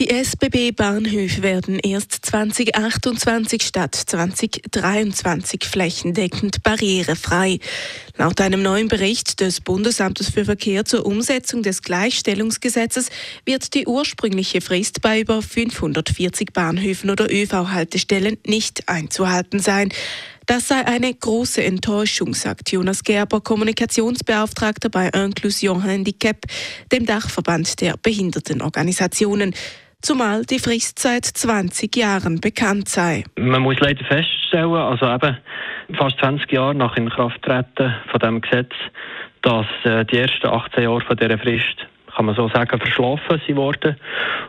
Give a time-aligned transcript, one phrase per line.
[0.00, 7.58] Die SBB-Bahnhöfe werden erst 2028 statt 2023 flächendeckend barrierefrei.
[8.16, 13.10] Laut einem neuen Bericht des Bundesamtes für Verkehr zur Umsetzung des Gleichstellungsgesetzes
[13.44, 19.90] wird die ursprüngliche Frist bei über 540 Bahnhöfen oder ÖV-Haltestellen nicht einzuhalten sein.
[20.46, 26.46] Das sei eine große Enttäuschung, sagt Jonas Gerber, Kommunikationsbeauftragter bei Inclusion Handicap,
[26.90, 29.54] dem Dachverband der Behindertenorganisationen
[30.02, 33.24] zumal die Frist seit 20 Jahren bekannt sei.
[33.36, 35.38] Man muss leider feststellen, also eben
[35.94, 38.72] fast 20 Jahre nach Inkrafttreten von dem Gesetz,
[39.42, 43.56] dass äh, die ersten 18 Jahre von dieser Frist kann man so sagen, verschlafen sind
[43.56, 43.96] worden.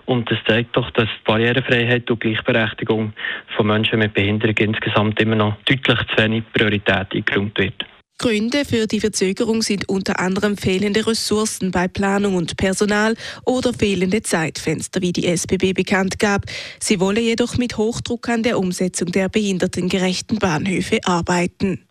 [0.05, 3.13] Und das zeigt doch, dass die Barrierefreiheit und Gleichberechtigung
[3.55, 7.85] von Menschen mit Behinderung insgesamt immer noch deutlich zu wenig Priorität eingeräumt wird.
[8.17, 14.21] Gründe für die Verzögerung sind unter anderem fehlende Ressourcen bei Planung und Personal oder fehlende
[14.21, 16.45] Zeitfenster, wie die SBB bekannt gab.
[16.79, 21.85] Sie wolle jedoch mit Hochdruck an der Umsetzung der behindertengerechten Bahnhöfe arbeiten.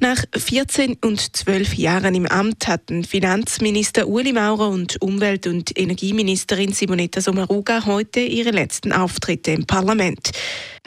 [0.00, 6.72] Nach 14 und 12 Jahren im Amt hatten Finanzminister Uli Maurer und Umwelt- und Energieministerin
[6.72, 10.30] Simonetta Sommaruga heute ihre letzten Auftritte im Parlament.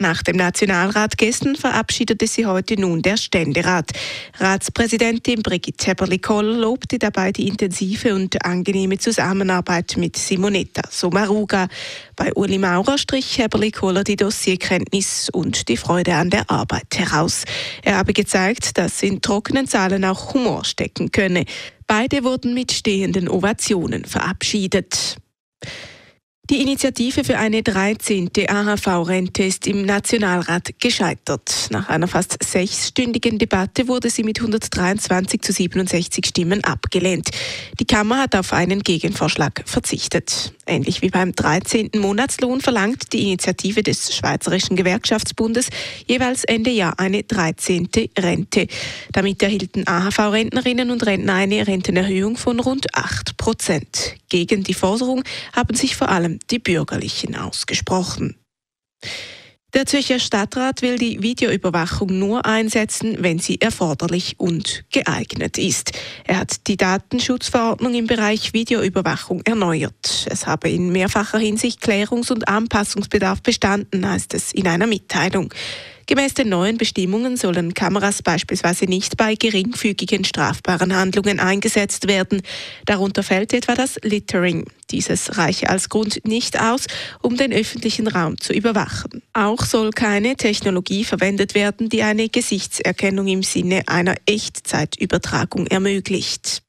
[0.02, 3.92] Nach dem Nationalrat gestern verabschiedete sie heute nun der Ständerat.
[4.40, 11.68] Ratspräsidentin Brigitte Heberli-Koller lobte dabei die intensive und angenehme Zusammenarbeit mit Simonetta Sommaruga.
[12.16, 17.44] Bei Uli Maurer strich Heberli-Koller die Dossierkenntnis und die Freude an der Arbeit heraus.
[17.84, 21.44] Er habe gezeigt, dass in trockenen Zahlen auch Humor stecken könne.
[21.86, 25.16] Beide wurden mit stehenden Ovationen verabschiedet.
[26.50, 28.30] Die Initiative für eine 13.
[28.48, 31.68] AHV-Rente ist im Nationalrat gescheitert.
[31.70, 37.30] Nach einer fast sechsstündigen Debatte wurde sie mit 123 zu 67 Stimmen abgelehnt.
[37.78, 40.52] Die Kammer hat auf einen Gegenvorschlag verzichtet.
[40.66, 41.90] Ähnlich wie beim 13.
[41.96, 45.68] Monatslohn verlangt die Initiative des Schweizerischen Gewerkschaftsbundes
[46.08, 47.88] jeweils Ende Jahr eine 13.
[48.18, 48.66] Rente.
[49.12, 54.16] Damit erhielten AHV-Rentnerinnen und Rentner eine Rentenerhöhung von rund 8 Prozent.
[54.28, 55.22] Gegen die Forderung
[55.52, 58.36] haben sich vor allem die Bürgerlichen ausgesprochen.
[59.74, 65.92] Der Zürcher Stadtrat will die Videoüberwachung nur einsetzen, wenn sie erforderlich und geeignet ist.
[66.24, 70.26] Er hat die Datenschutzverordnung im Bereich Videoüberwachung erneuert.
[70.28, 75.54] Es habe in mehrfacher Hinsicht Klärungs- und Anpassungsbedarf bestanden, heißt es in einer Mitteilung.
[76.06, 82.42] Gemäß den neuen Bestimmungen sollen Kameras beispielsweise nicht bei geringfügigen strafbaren Handlungen eingesetzt werden.
[82.86, 84.64] Darunter fällt etwa das Littering.
[84.90, 86.86] Dieses reiche als Grund nicht aus,
[87.22, 89.22] um den öffentlichen Raum zu überwachen.
[89.32, 96.62] Auch soll keine Technologie verwendet werden, die eine Gesichtserkennung im Sinne einer Echtzeitübertragung ermöglicht.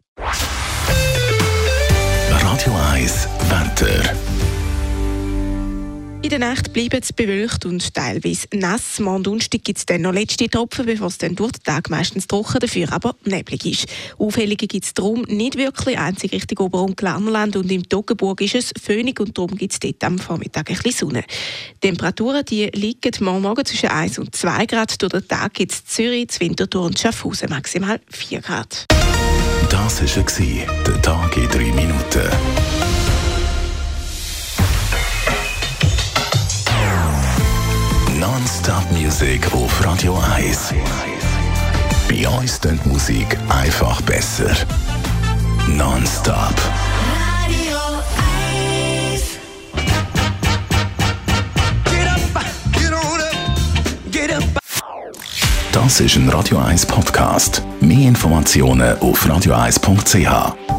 [2.30, 4.33] Radio 1 Wetter.
[6.24, 8.98] In der Nacht bleibt es bewölkt und teilweise nass.
[9.02, 12.28] Morgen Donnerstag gibt es dann noch letzte Tropfen, bevor es dann durch den Tag meistens
[12.28, 13.88] trocken, dafür aber neblig ist.
[14.18, 18.56] Aufhellungen gibt es darum nicht wirklich, einzig Richtung Ober- und Glarnerland und im Toggenburg ist
[18.56, 21.26] es föhnig und darum gibt es dort am Vormittag ein bisschen Sonne.
[21.84, 25.02] Die Temperaturen die liegen morgen Morgen zwischen 1 und 2 Grad.
[25.02, 28.86] Durch den Tag gibt es Zürich, Winterthur und Schaffhausen maximal 4 Grad.
[29.70, 32.83] Das war der Tag in 3 Minuten.
[38.34, 40.74] Non-Stop Music auf Radio 1.
[42.10, 44.50] Bei uns klingt Musik einfach besser.
[45.68, 46.56] Non-Stop.
[47.46, 47.78] Radio
[49.12, 49.38] 1.
[51.86, 54.44] Get up, get on up, get up.
[55.72, 57.62] Das ist ein Radio 1 Podcast.
[57.82, 60.73] Mehr Informationen auf radio1.ch.